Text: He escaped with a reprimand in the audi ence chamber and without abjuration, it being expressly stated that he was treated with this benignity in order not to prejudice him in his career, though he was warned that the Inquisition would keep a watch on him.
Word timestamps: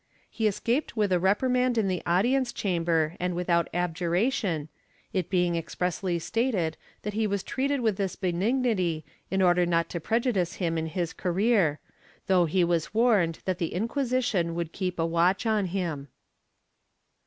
He 0.31 0.47
escaped 0.47 0.97
with 0.97 1.11
a 1.11 1.19
reprimand 1.19 1.77
in 1.77 1.87
the 1.87 2.01
audi 2.07 2.33
ence 2.33 2.51
chamber 2.51 3.15
and 3.19 3.35
without 3.35 3.69
abjuration, 3.71 4.67
it 5.13 5.29
being 5.29 5.55
expressly 5.55 6.17
stated 6.17 6.75
that 7.03 7.13
he 7.13 7.27
was 7.27 7.43
treated 7.43 7.81
with 7.81 7.97
this 7.97 8.15
benignity 8.15 9.05
in 9.29 9.43
order 9.43 9.63
not 9.63 9.89
to 9.89 9.99
prejudice 9.99 10.55
him 10.55 10.75
in 10.75 10.87
his 10.87 11.13
career, 11.13 11.79
though 12.25 12.45
he 12.45 12.63
was 12.63 12.95
warned 12.95 13.41
that 13.45 13.59
the 13.59 13.75
Inquisition 13.75 14.55
would 14.55 14.71
keep 14.71 14.97
a 14.97 15.05
watch 15.05 15.45
on 15.45 15.67
him. 15.67 16.07